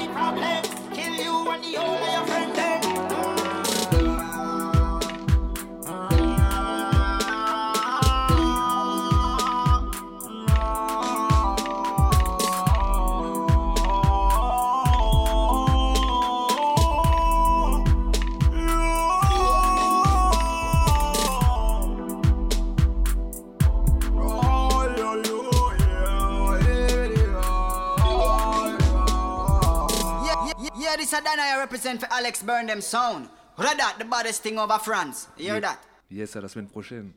Represent 31.85 31.99
for 31.99 32.13
Alex 32.13 32.43
Burn 32.43 32.67
them 32.67 32.81
sound. 32.81 33.29
Radat, 33.57 33.99
the 33.99 34.05
baddest 34.05 34.43
thing 34.43 34.59
over 34.59 34.77
France. 34.79 35.27
You 35.37 35.51
hear 35.51 35.61
that? 35.61 35.79
Yes, 36.09 36.35
à 36.35 36.41
la 36.41 36.47
semaine 36.47 36.67
prochaine. 36.67 37.13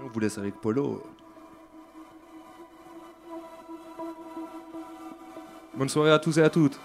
On 0.00 0.08
vous 0.08 0.20
laisse 0.20 0.38
avec 0.38 0.54
Polo. 0.60 1.02
Bonne 5.74 5.88
soirée 5.88 6.12
à 6.12 6.18
tous 6.18 6.38
et 6.38 6.42
à 6.42 6.50
toutes. 6.50 6.78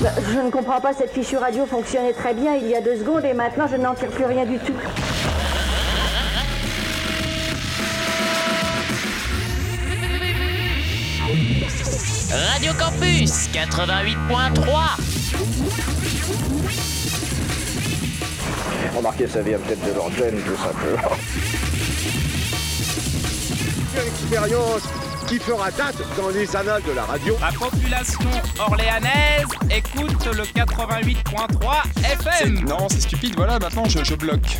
Je 0.00 0.38
ne 0.40 0.50
comprends 0.50 0.80
pas, 0.80 0.94
cette 0.94 1.12
fichue 1.12 1.36
radio 1.36 1.66
fonctionnait 1.66 2.14
très 2.14 2.32
bien 2.32 2.54
il 2.54 2.66
y 2.66 2.74
a 2.74 2.80
deux 2.80 2.96
secondes 2.96 3.24
et 3.24 3.34
maintenant 3.34 3.66
je 3.70 3.76
n'en 3.76 3.94
tire 3.94 4.08
plus 4.08 4.24
rien 4.24 4.46
du 4.46 4.58
tout. 4.58 4.72
Radio 12.32 12.72
Campus 12.78 13.50
88.3 13.52 15.10
Remarquez, 18.96 19.28
ça 19.28 19.42
vient 19.42 19.58
peut-être 19.58 19.86
de 19.86 19.92
l'antenne, 19.96 20.40
tout 20.42 20.56
simplement. 20.56 21.16
Une 23.94 24.08
expérience 24.08 24.82
qui 25.30 25.38
fera 25.38 25.70
date 25.70 25.94
dans 26.16 26.28
les 26.30 26.56
annales 26.56 26.82
de 26.82 26.90
la 26.90 27.04
radio. 27.04 27.36
La 27.40 27.52
population 27.52 28.18
orléanaise 28.58 29.46
écoute 29.70 30.26
le 30.26 30.42
88.3 30.42 31.24
FM. 32.02 32.64
Non, 32.68 32.88
c'est 32.88 33.02
stupide, 33.02 33.34
voilà, 33.36 33.60
maintenant 33.60 33.84
je, 33.84 34.02
je 34.02 34.16
bloque. 34.16 34.58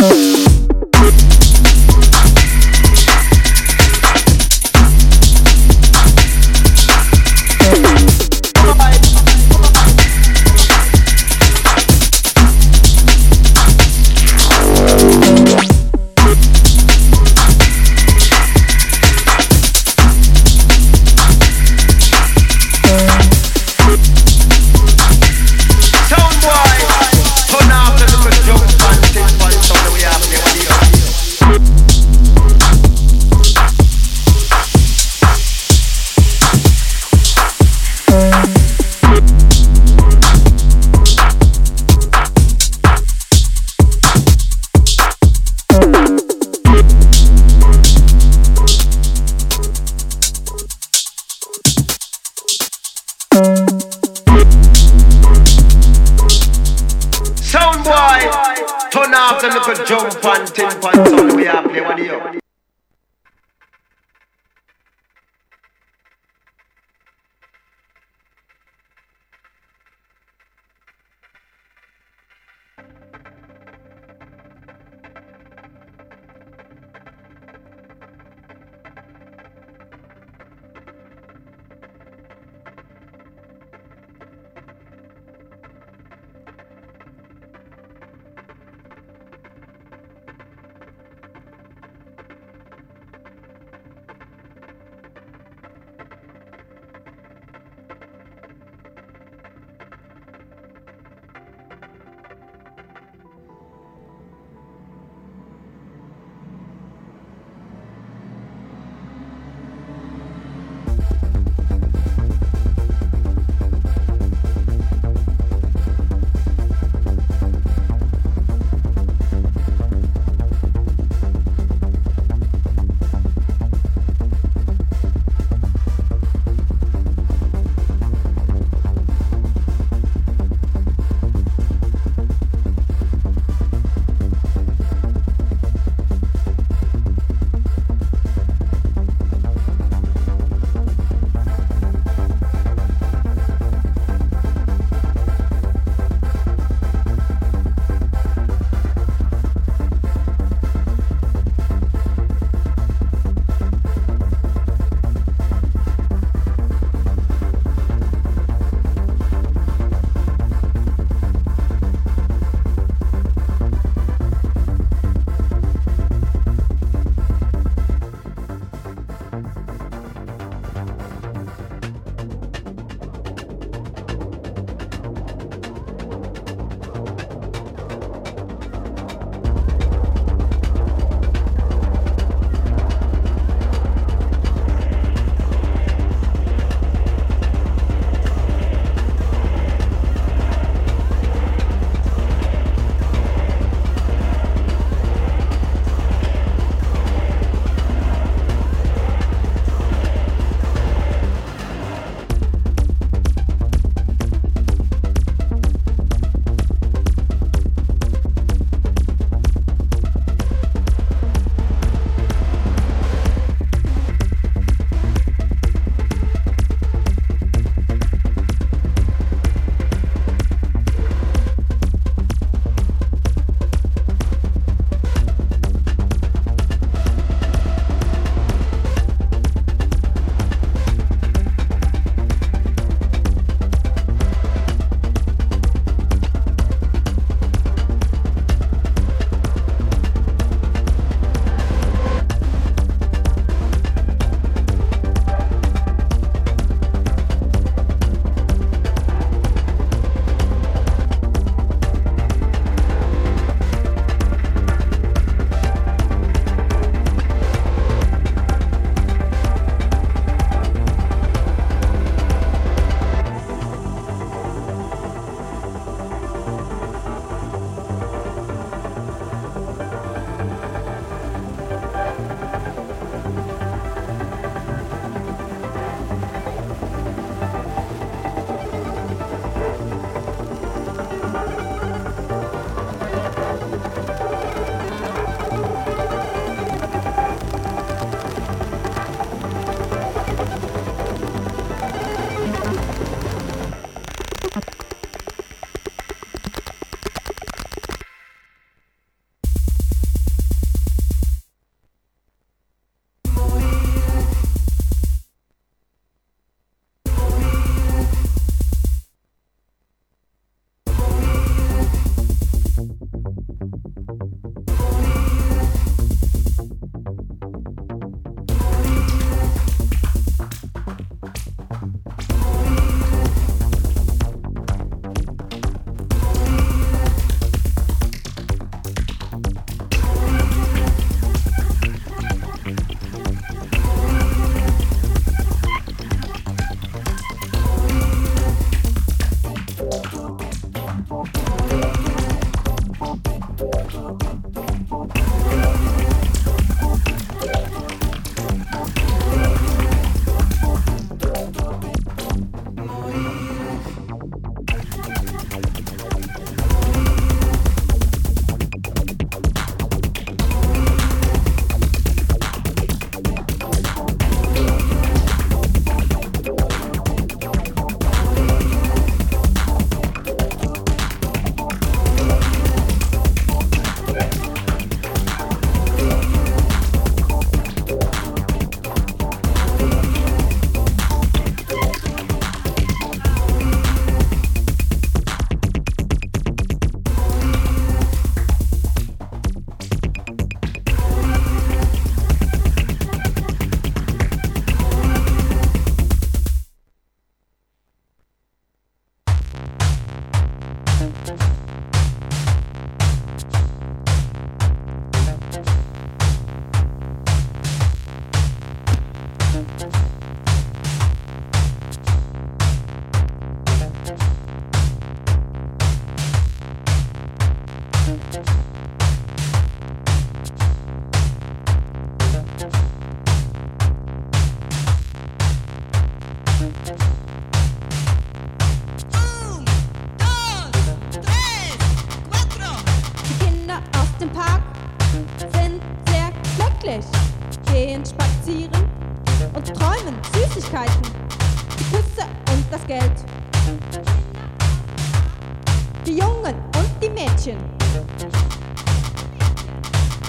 Oh. 0.00 0.37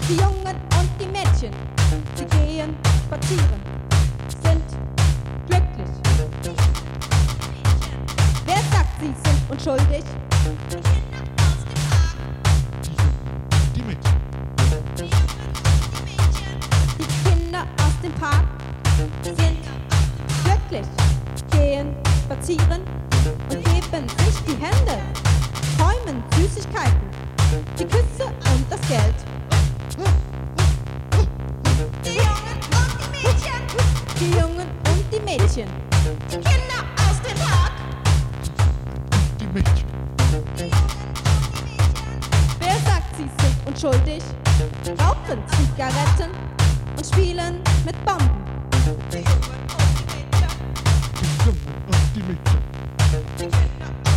Die 0.09 0.15
Jungen 0.15 0.55
und 0.79 0.89
die 0.99 1.05
Mädchen, 1.05 1.53
sie 2.15 2.25
gehen 2.25 2.75
spazieren, 3.05 3.61
sind 4.41 4.63
glücklich. 5.45 5.89
Wer 8.43 8.55
sagt, 8.55 8.99
sie 8.99 9.13
sind 9.23 9.39
unschuldig? 9.51 10.03
Die 16.97 17.05
Kinder 17.29 17.63
aus 17.77 17.95
dem 18.01 18.13
Park 18.13 18.45
sind 19.21 19.37
glücklich, 20.43 20.87
gehen 21.51 21.95
spazieren 22.25 22.81
und 23.25 23.63
geben 23.63 24.09
sich 24.25 24.37
die 24.47 24.57
Hände, 24.59 24.97
träumen 25.77 26.23
Süßigkeiten, 26.35 27.09
die 27.77 27.85
Küsse 27.85 28.25
und 28.25 28.65
das 28.71 28.81
Geld. 28.87 29.38
die 34.19 34.31
Jungen 34.31 34.67
und 34.91 35.05
die 35.13 35.19
Mädchen. 35.21 35.69
Die 36.29 36.35
Kinder 36.35 36.83
aus 36.97 37.21
dem 37.21 37.37
Park. 37.37 37.71
Und 39.13 39.41
die 39.41 39.47
Mädchen. 39.47 39.87
Wer 42.59 42.77
sagt, 42.85 43.15
sie 43.15 43.29
sind 43.41 43.55
unschuldig? 43.65 44.23
Rauchen 44.99 45.39
Zigaretten 45.47 46.31
und 46.97 47.05
spielen 47.05 47.61
mit 47.85 47.95
Bomben. 48.05 48.43
Die 49.11 49.17
Jungen 49.17 49.59
und 49.71 49.89
die 49.97 50.05
Mädchen. 50.15 50.49
Die 51.21 51.31
Jungen 51.45 51.75
und 51.87 52.03
die 52.15 52.23
Mädchen. 52.23 52.61
Die 53.37 53.45
Kinder 53.45 54.08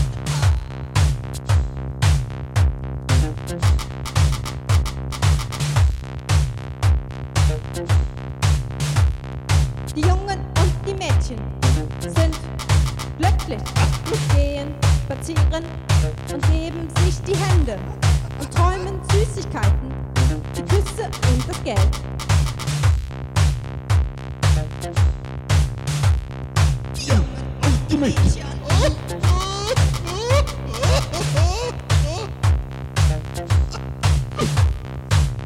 Mädchen 11.33 12.11
sind 12.15 12.39
glücklich, 13.19 13.63
gehen 14.35 14.75
spazieren 15.05 15.65
und 16.33 16.51
geben 16.51 16.89
sich 17.05 17.23
die 17.23 17.37
Hände 17.37 17.79
und 18.41 18.55
träumen 18.55 19.01
Süßigkeiten, 19.11 19.93
die 20.57 20.63
Küsse 20.63 21.05
und 21.05 21.49
das 21.49 21.65
Geld. 21.65 21.79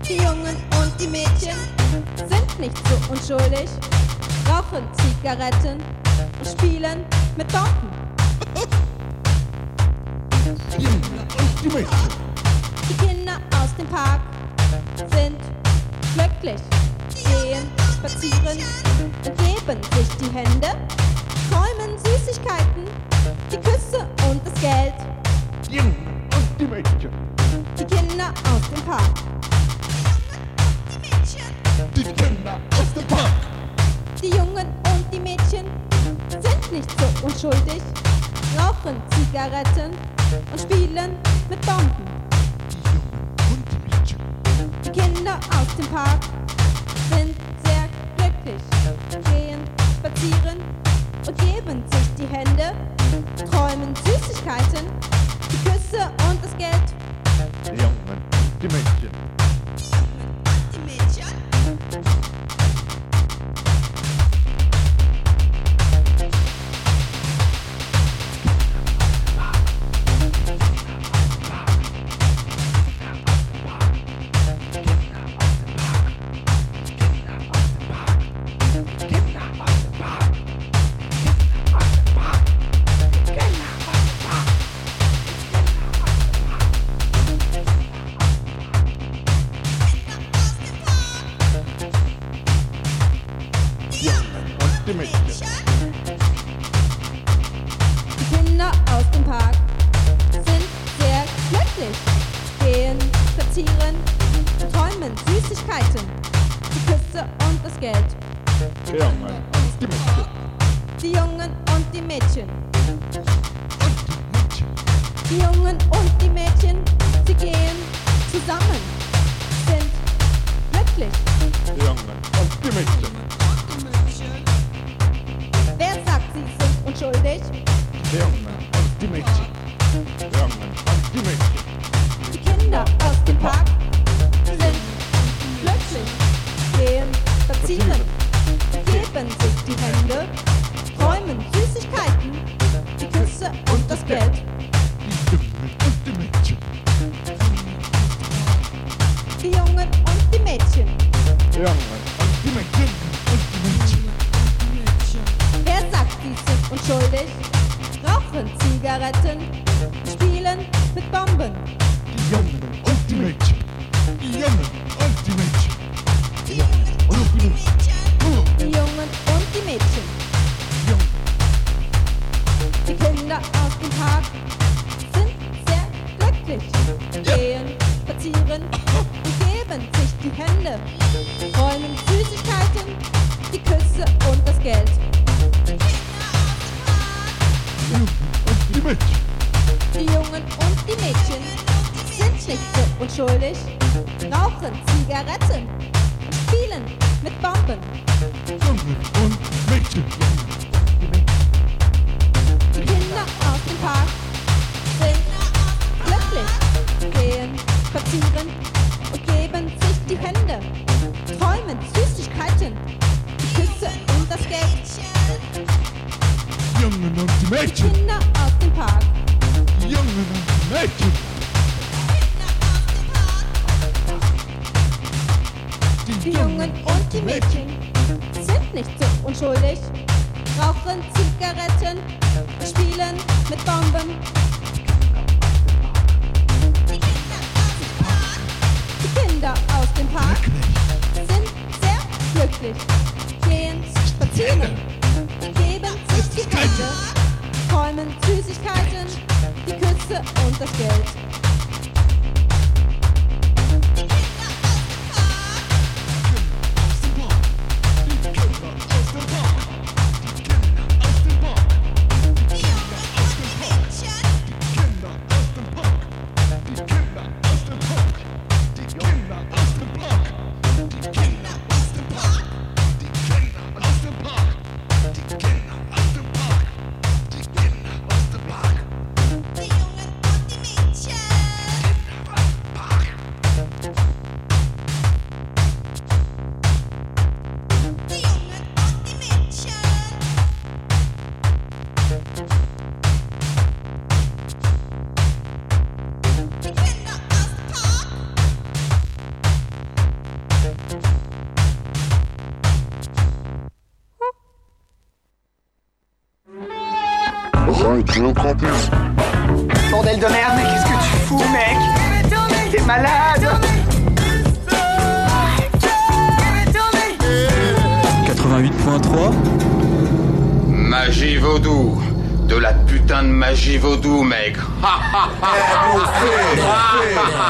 Die 0.09 0.17
Jungen 0.17 0.57
und 0.81 1.01
die 1.01 1.09
Mädchen 1.09 1.57
sind 2.29 2.61
nicht 2.61 2.77
so 2.89 3.13
unschuldig, 3.13 3.69
rauchen 4.67 4.85
Zigaretten 4.93 5.83
und 6.39 6.49
spielen 6.49 7.05
mit 7.37 7.47
Bomben. 7.49 7.91
Die 12.89 12.95
Kinder 13.07 13.39
aus 13.61 13.75
dem 13.77 13.87
Park 13.89 14.21
sind 14.97 15.39
glücklich, 16.15 16.63
gehen 17.15 17.69
spazieren 17.95 18.59
und 18.99 19.25
geben 19.25 19.83
sich 19.95 20.09
die 20.21 20.35
Hände, 20.35 20.69
träumen 21.51 21.99
Süßigkeiten, 21.99 22.85
die 23.51 23.57
Küsse 23.57 24.07
und 24.31 24.41
das 24.47 24.61
Geld. 24.61 24.95
Die 27.79 27.85
Kinder 27.85 28.33
aus 28.45 28.71
dem 28.71 28.83
Park. 28.85 29.26
So 37.47 37.51
unschuldig, 37.51 37.83
rauchen 38.59 38.97
Zigaretten 39.11 39.93
und 40.53 40.61
spielen 40.61 41.17
mit 41.49 41.61
Bomben. 41.63 42.07
Die 44.85 44.91
Kinder 44.91 45.39
aus 45.51 45.77
dem 45.77 45.87
Park 45.87 46.21
sind 47.11 47.35
sehr 47.65 47.89
glücklich, 48.17 48.63
gehen 49.33 49.61
spazieren 49.99 50.59
und 51.27 51.39
geben 51.39 51.85
sich 51.91 52.15
die 52.19 52.27
Hände, 52.27 52.73
träumen 53.51 53.95
Süßigkeiten, 54.05 54.87
die 55.51 55.69
Küsse 55.69 56.11
und 56.29 56.45
das 56.45 56.57
Geld. 56.57 56.95
Die 57.65 57.71
Jungen, 57.71 58.23
die 58.63 58.69
Mädchen. 58.69 59.11
Die 60.73 60.79
Mädchen. 60.79 62.36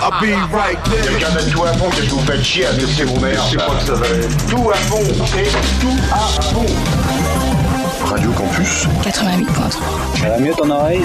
I'll 0.02 0.20
be 0.20 0.32
right 0.52 0.78
there. 0.84 1.50
Tout 1.52 1.64
à 1.64 1.72
fond, 1.74 1.90
qu'est-ce 1.90 2.06
que 2.06 2.14
vous 2.14 2.20
faites 2.20 2.42
chier 2.42 2.66
à 2.66 2.72
vos 2.72 3.20
mères? 3.20 3.42
Que 3.50 3.58
ça 3.58 3.66
Tout 4.48 4.70
à 4.70 4.74
fond, 4.74 5.02
et 5.38 5.48
tout 5.80 5.98
à 6.12 6.18
fond. 6.42 6.66
Radio 8.06 8.30
Campus 8.32 8.86
88.3. 9.02 9.72
Ça 10.20 10.28
va 10.28 10.38
mieux 10.38 10.54
ton 10.54 10.70
oreille? 10.70 11.02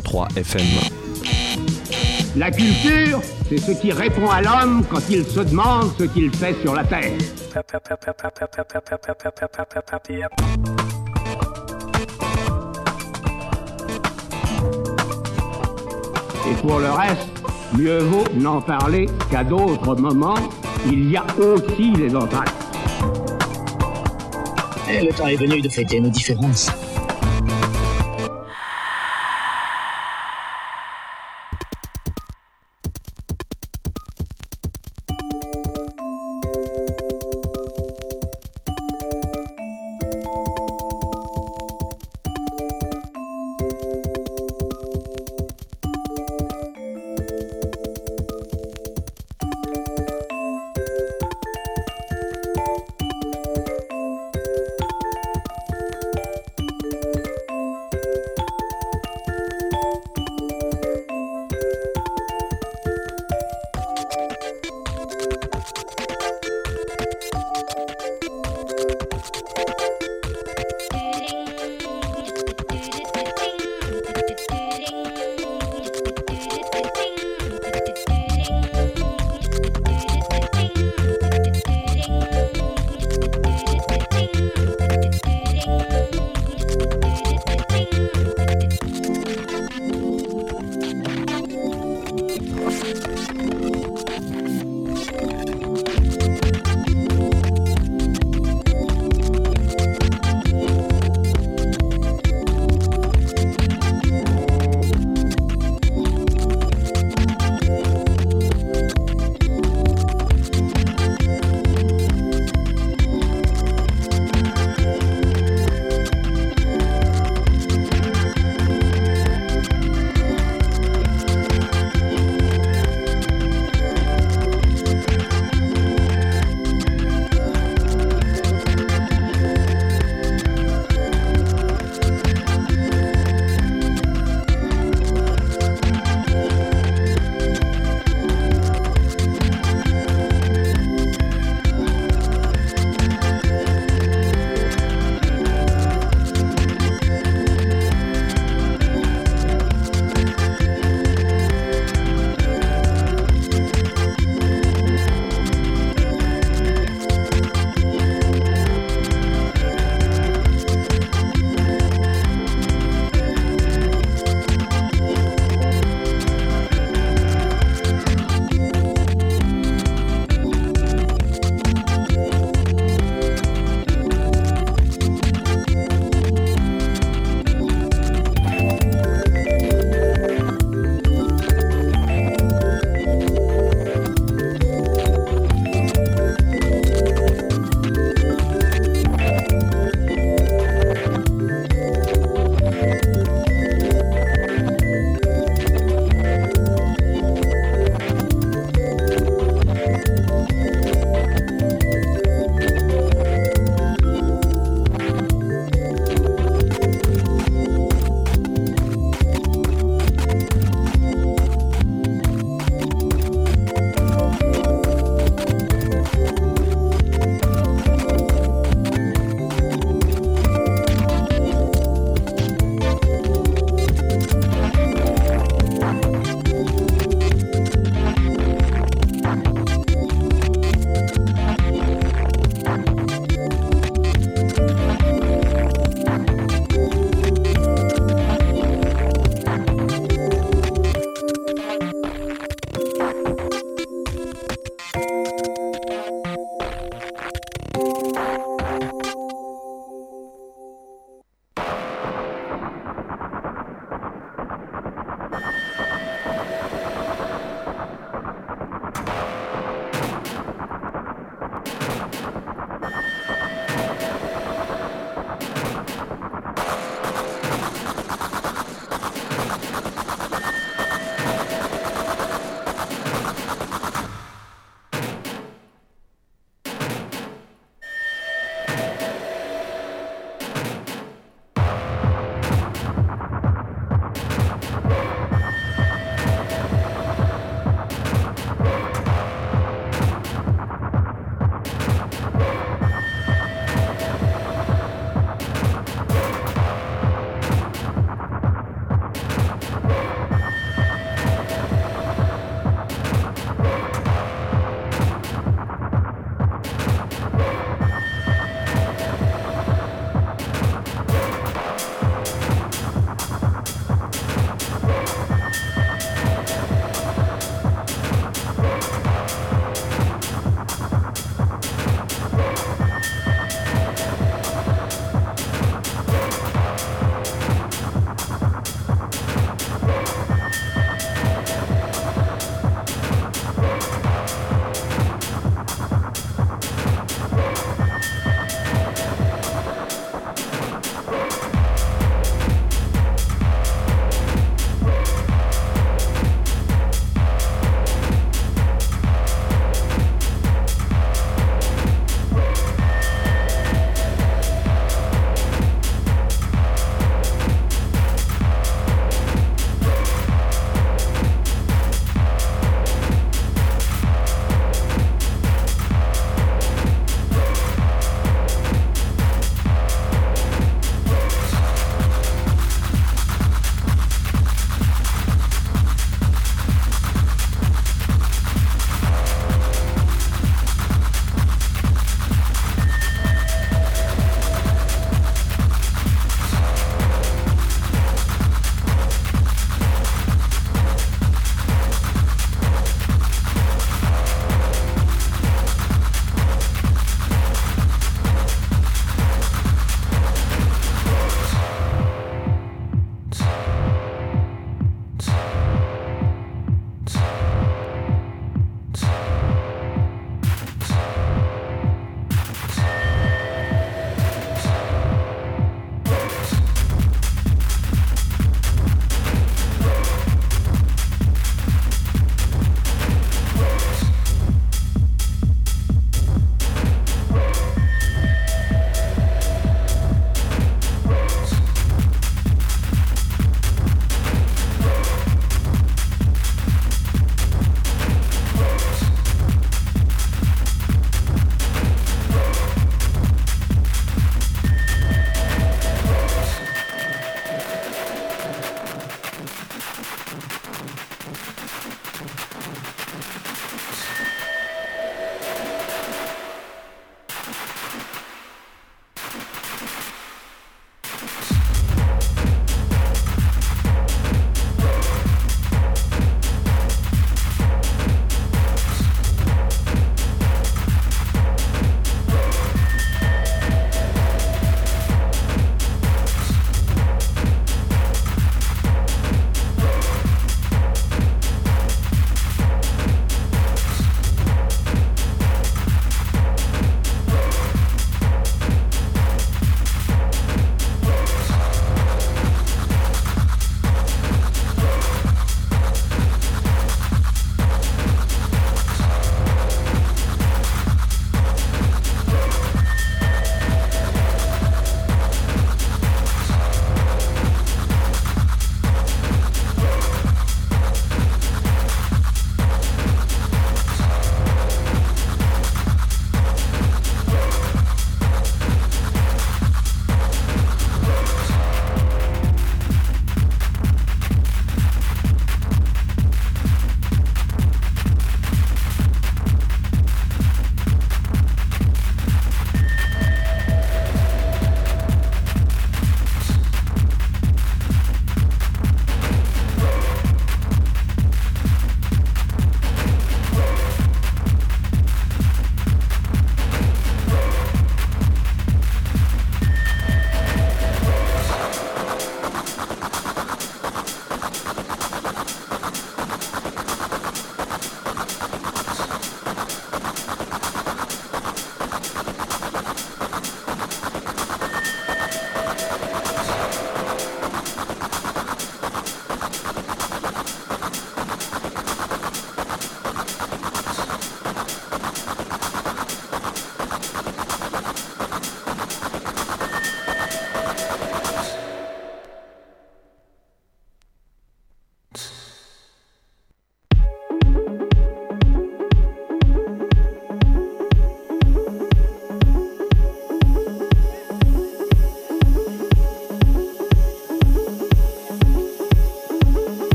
88.3 0.00 0.38
FM. 0.38 0.66
La 2.36 2.50
culture, 2.50 3.20
c'est 3.48 3.58
ce 3.58 3.72
qui 3.72 3.92
répond 3.92 4.28
à 4.28 4.42
l'homme 4.42 4.84
quand 4.90 5.00
il 5.08 5.24
se 5.24 5.40
demande 5.40 5.90
ce 5.98 6.04
qu'il 6.04 6.34
fait 6.34 6.54
sur 6.62 6.74
la 6.74 6.84
Terre. 6.84 7.12
Et 16.48 16.54
pour 16.62 16.78
le 16.78 16.90
reste, 16.90 17.28
mieux 17.76 17.98
vaut 17.98 18.24
n'en 18.34 18.60
parler 18.60 19.06
qu'à 19.30 19.44
d'autres 19.44 19.96
moments. 19.96 20.36
Il 20.86 21.10
y 21.10 21.16
a 21.16 21.24
aussi 21.38 21.92
les 21.92 22.14
entractes. 22.14 22.54
Et 24.88 25.04
le 25.04 25.12
temps 25.12 25.26
est 25.26 25.36
venu 25.36 25.60
de 25.60 25.68
fêter 25.68 25.98
nos 25.98 26.10
différences. 26.10 26.70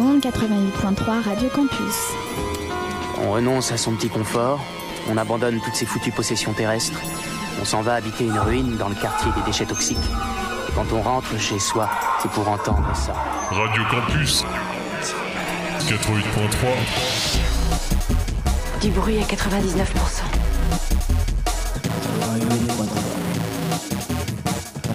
Ondes, 0.00 0.20
88.3 0.20 1.22
Radio 1.24 1.48
Campus. 1.48 1.96
On 3.24 3.32
renonce 3.32 3.72
à 3.72 3.76
son 3.76 3.92
petit 3.94 4.08
confort, 4.08 4.60
on 5.10 5.16
abandonne 5.16 5.60
toutes 5.64 5.74
ses 5.74 5.86
foutues 5.86 6.12
possessions 6.12 6.52
terrestres, 6.52 7.00
on 7.60 7.64
s'en 7.64 7.82
va 7.82 7.94
habiter 7.94 8.24
une 8.24 8.38
ruine 8.38 8.76
dans 8.76 8.88
le 8.88 8.94
quartier 8.94 9.30
des 9.36 9.42
déchets 9.42 9.66
toxiques. 9.66 9.98
Et 10.68 10.72
quand 10.74 10.86
on 10.92 11.02
rentre 11.02 11.36
chez 11.38 11.58
soi, 11.58 11.88
c'est 12.20 12.30
pour 12.30 12.48
entendre 12.48 12.88
ça. 12.94 13.14
Radio 13.50 13.82
Campus 13.90 14.44
88.3 15.80 18.80
Du 18.80 18.90
bruit 18.90 19.18
à 19.18 19.22
99%. 19.22 19.34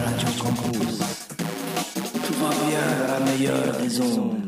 Radio 0.05 0.27
Campus. 0.41 0.99
Tout 2.25 2.33
va 2.41 2.49
bien 2.67 2.85
à 3.03 3.05
la 3.19 3.25
meilleure 3.25 3.77
des 3.77 4.01
ondes. 4.01 4.46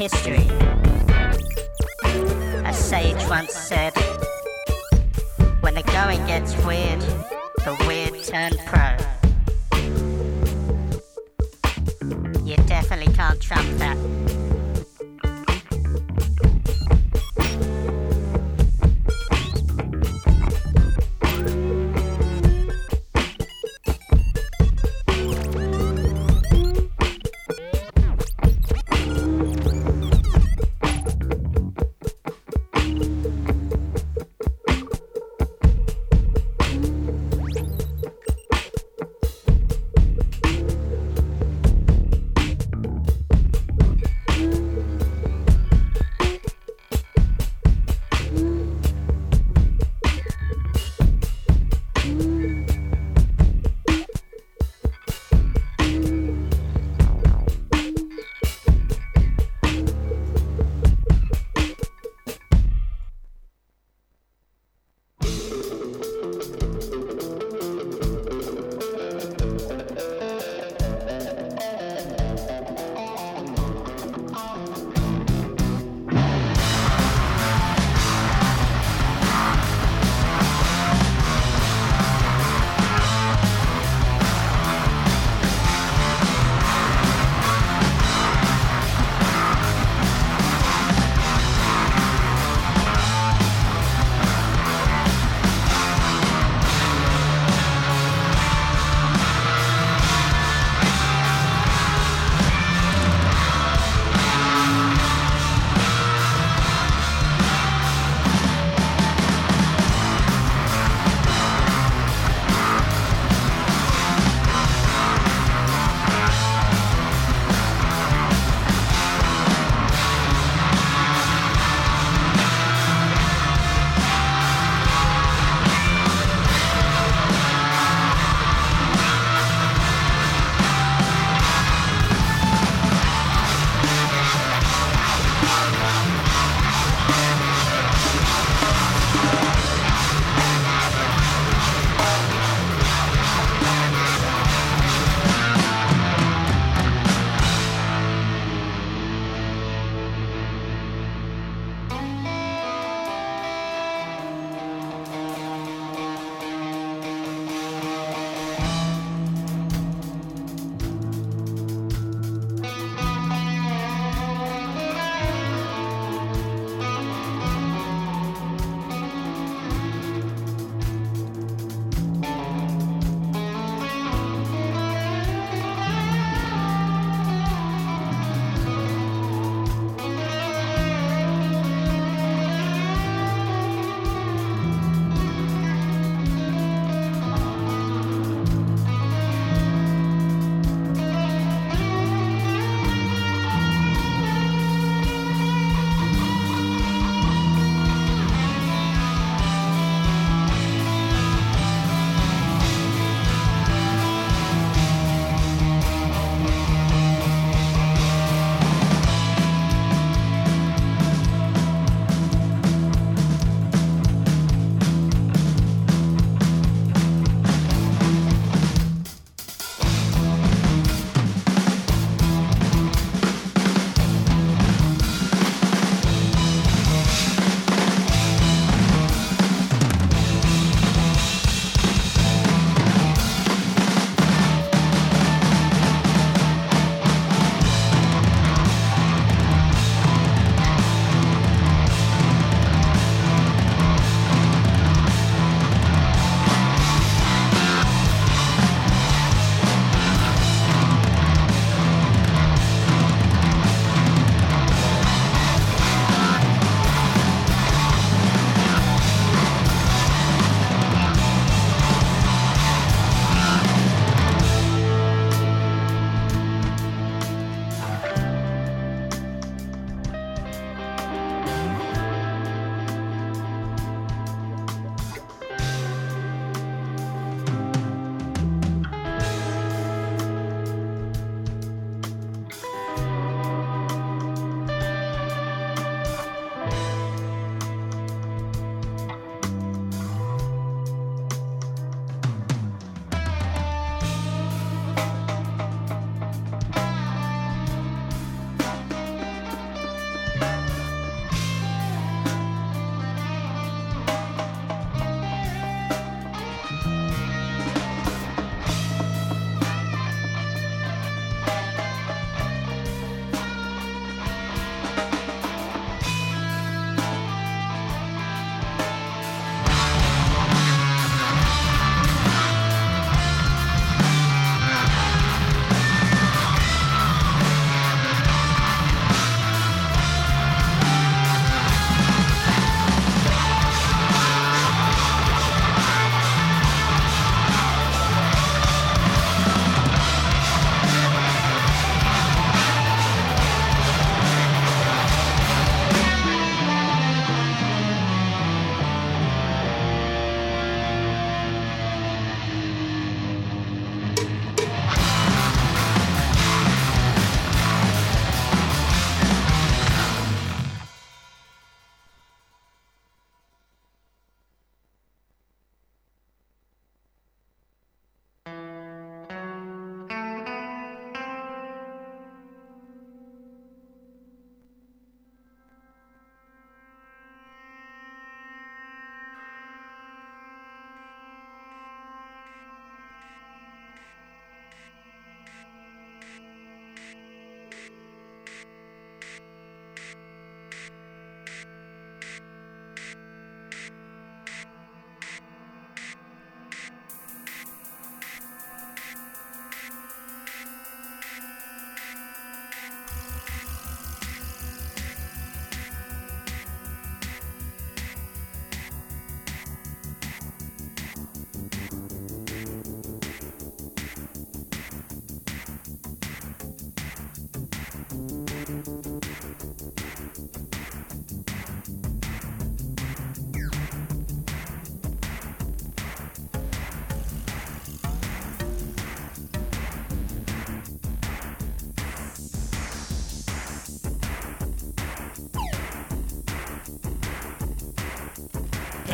History. 0.00 0.39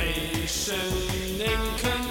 nation 0.06 1.40
and. 1.40 2.05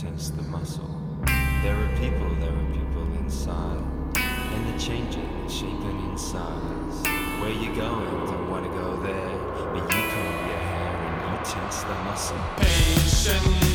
tense 0.00 0.30
the 0.30 0.42
muscle. 0.44 0.88
There 1.62 1.76
are 1.76 1.96
people, 1.98 2.34
there 2.36 2.56
are 2.56 2.72
people 2.72 3.02
inside. 3.18 3.84
And 4.16 4.66
they're 4.66 4.78
changing, 4.78 5.46
shaping 5.46 6.10
in 6.10 6.16
size. 6.16 7.02
Where 7.38 7.50
you 7.50 7.74
going? 7.74 8.26
Don't 8.26 8.50
wanna 8.50 8.68
go 8.68 9.02
there. 9.02 9.38
But 9.74 9.82
you 9.92 10.02
comb 10.12 10.40
your 10.48 10.60
hair 10.70 10.96
and 10.96 11.38
you 11.38 11.52
tense 11.52 11.82
the 11.82 11.94
muscle. 12.04 12.38
Patiently. 12.56 13.69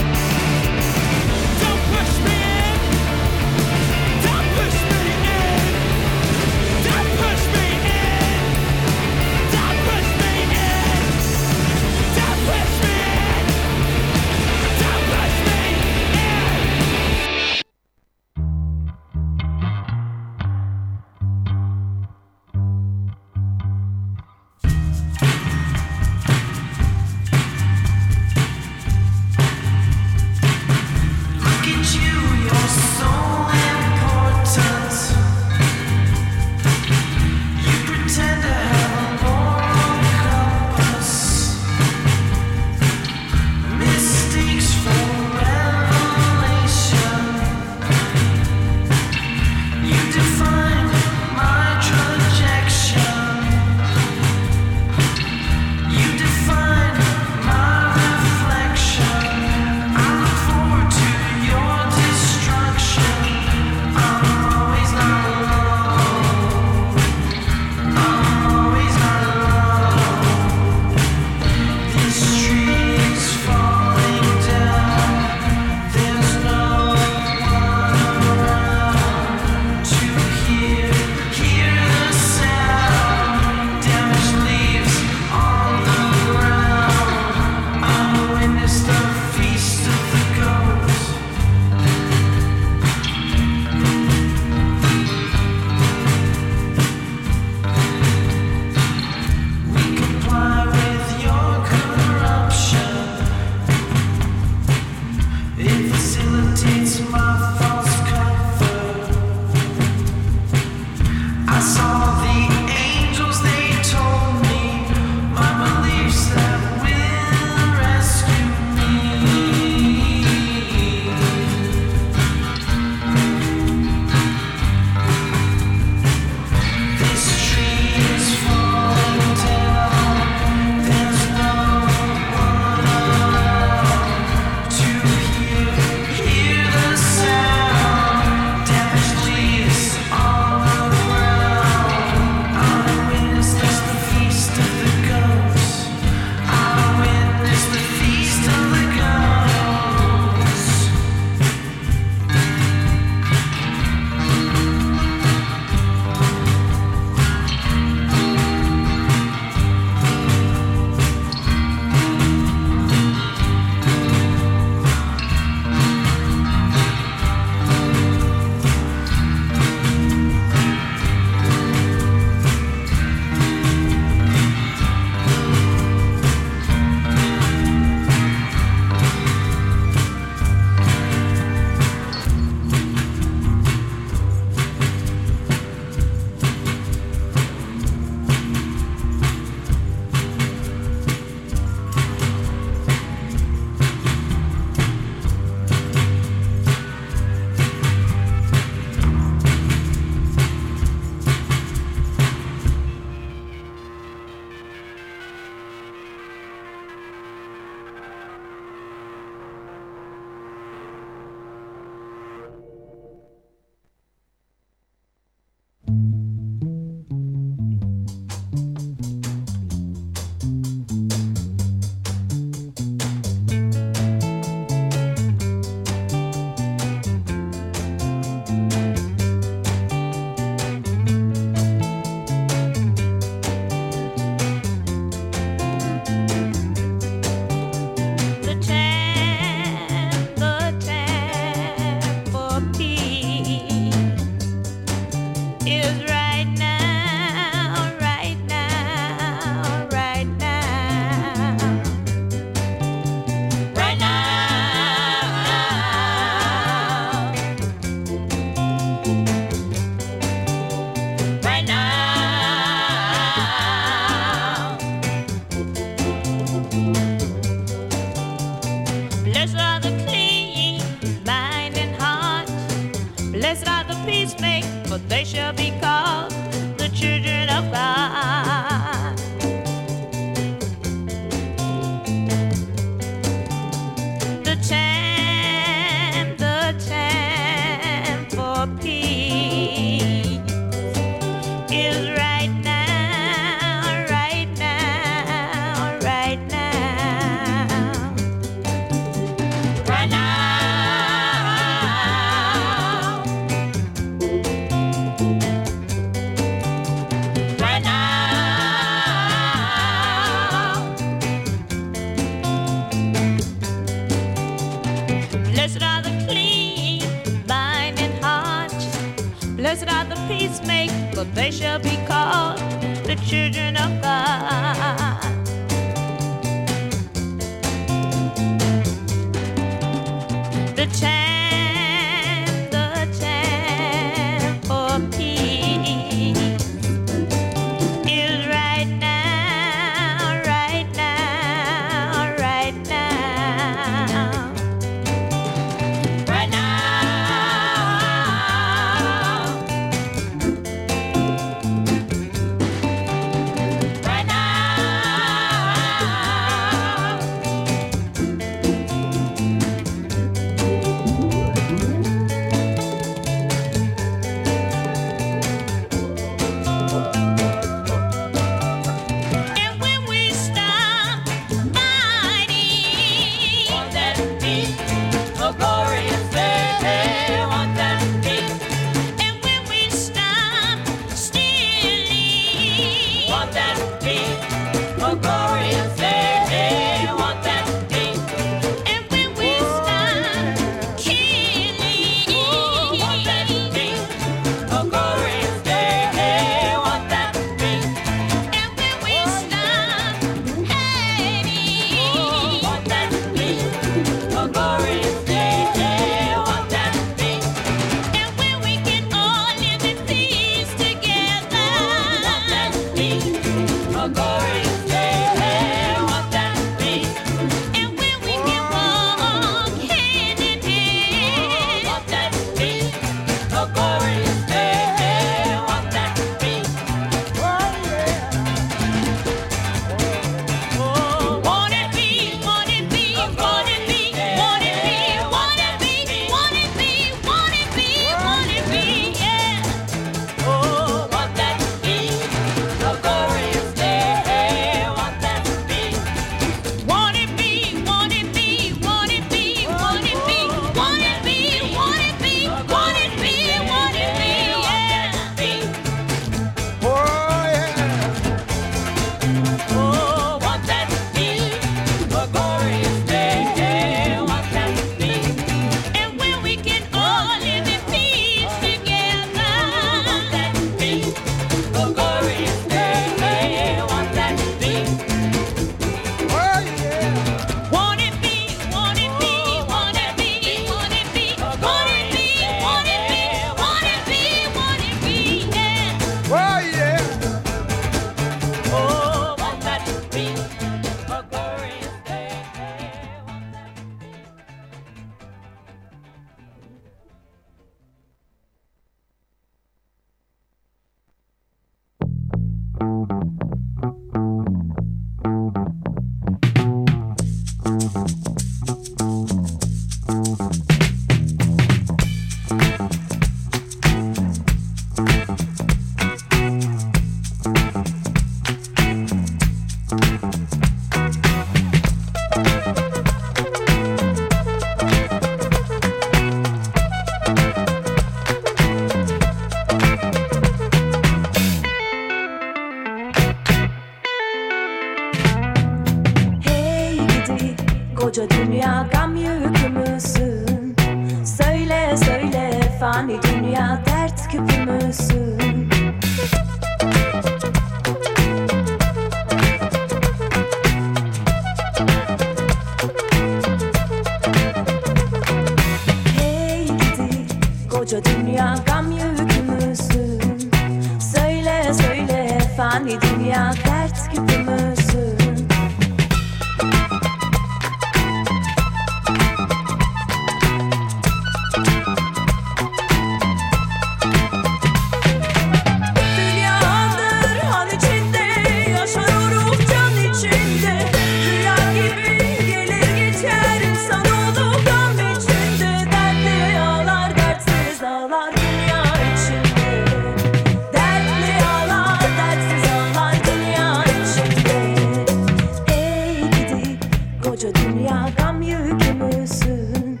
koca 597.42 597.54
dünya 597.54 598.08
gam 598.18 598.42
yükümüzsün 598.42 600.00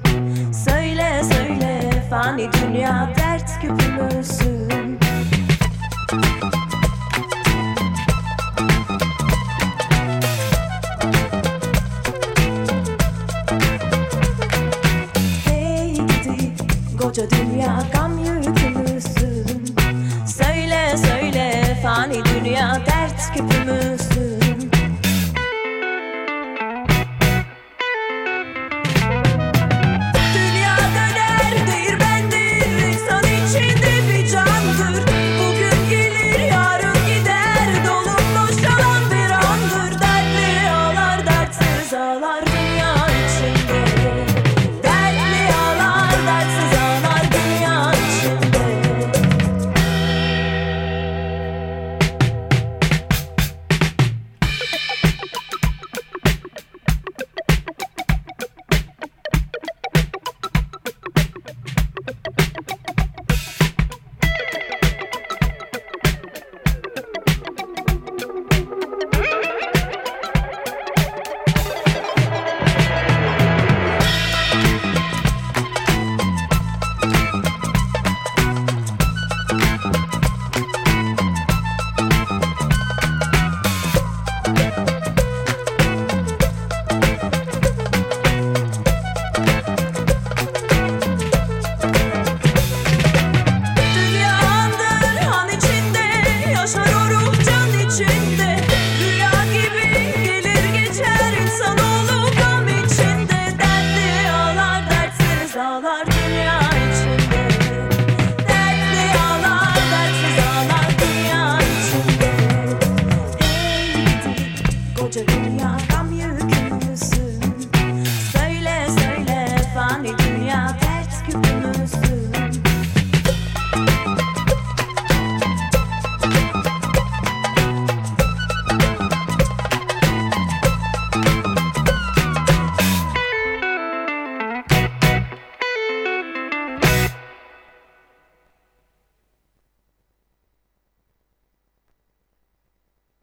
Söyle 0.52 1.22
söyle 1.24 2.04
fani 2.10 2.48
dünya 2.52 3.08
dert 3.18 3.60
küpümüzsün 3.60 4.81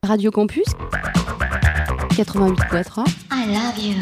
Radio 0.09 0.31
Campus 0.31 0.73
88.3. 2.17 3.27
I 3.29 3.45
love 3.45 3.77
you. 3.77 3.93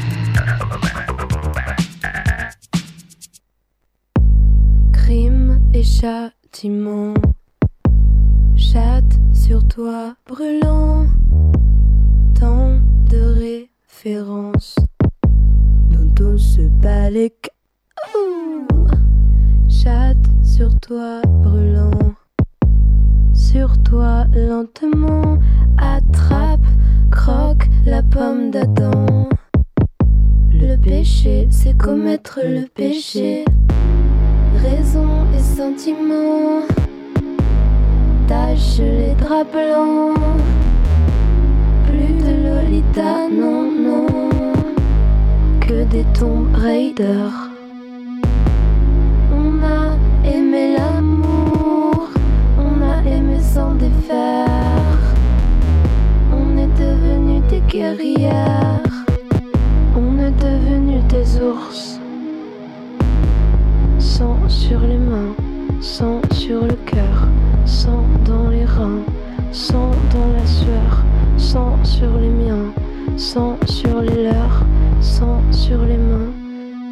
sur 66.51 66.65
le 66.65 66.75
cœur, 66.85 67.29
sang 67.65 68.03
dans 68.25 68.49
les 68.49 68.65
reins, 68.65 69.05
sang 69.53 69.91
dans 70.11 70.33
la 70.37 70.45
sueur, 70.45 71.05
sang 71.37 71.81
sur 71.81 72.11
les 72.19 72.27
miens, 72.27 72.73
sang 73.15 73.57
sur 73.67 74.01
les 74.01 74.23
leurs, 74.23 74.65
sang 74.99 75.41
sur 75.51 75.81
les 75.85 75.95
mains, 75.95 76.33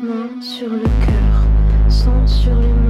main 0.02 0.42
sur 0.42 0.70
le 0.70 0.90
cœur, 1.06 1.36
sang 1.90 2.26
sur 2.26 2.56
les 2.56 2.68
mains. 2.68 2.89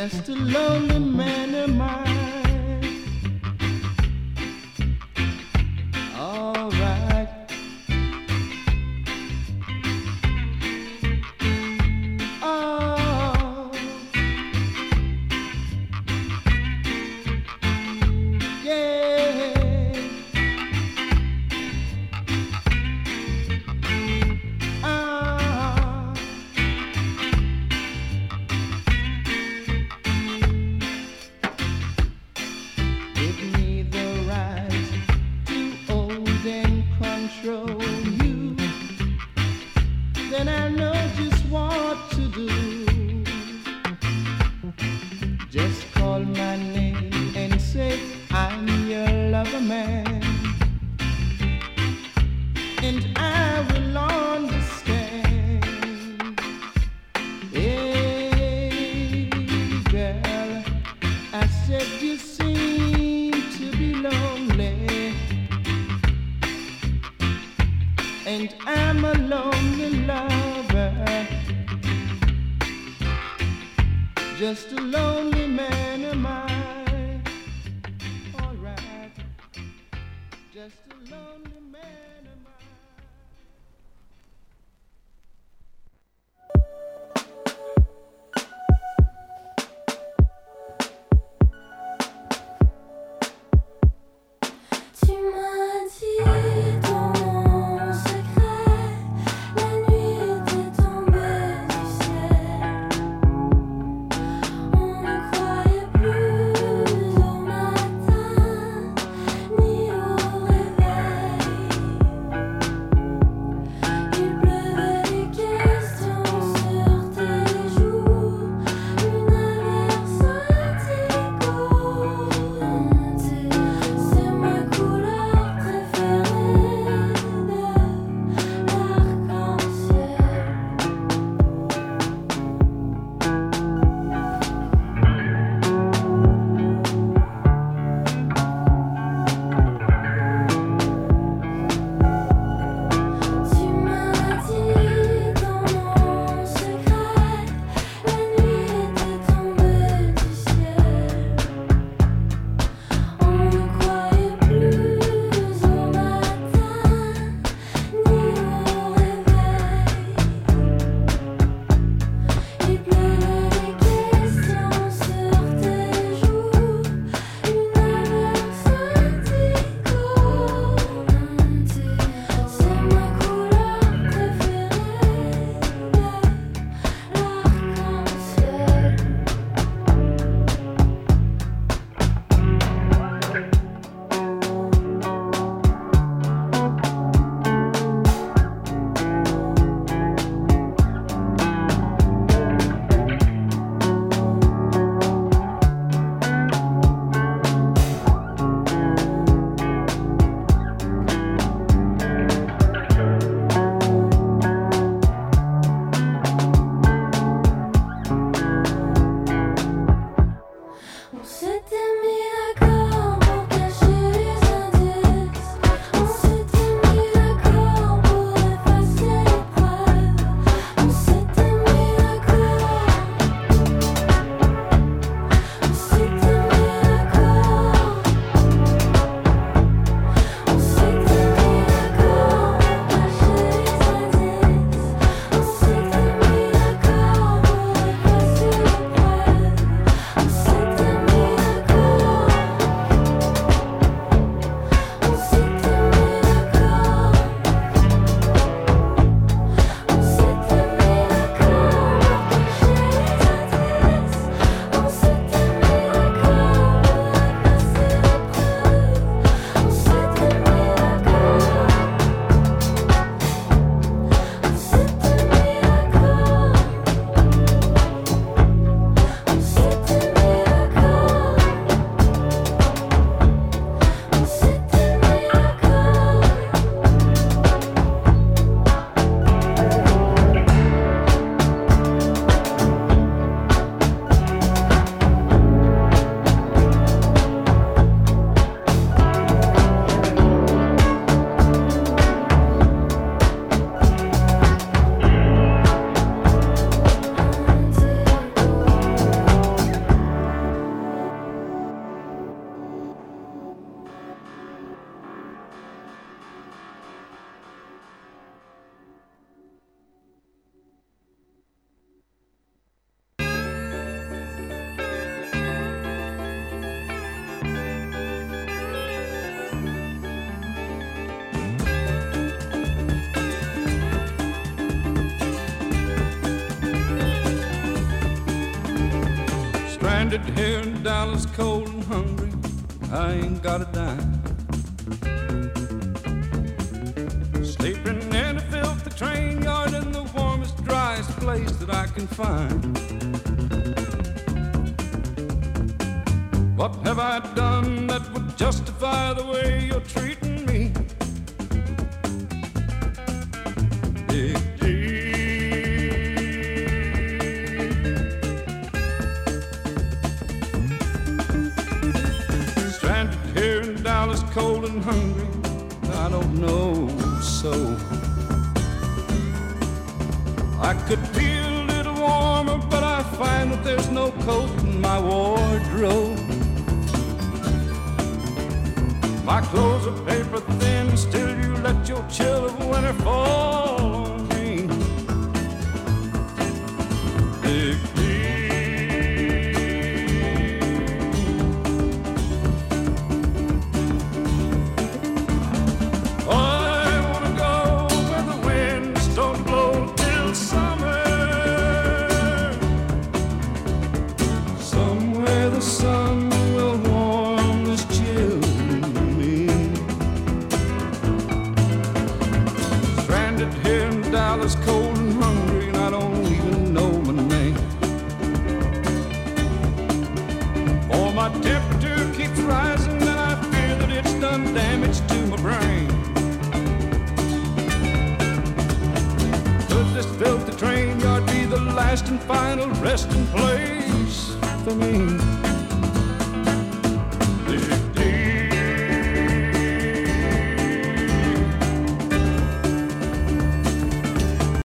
Just 0.00 0.30
a 0.30 0.34
lonely 0.34 0.98
man 0.98 1.54
am 1.54 1.82
I. 1.82 2.19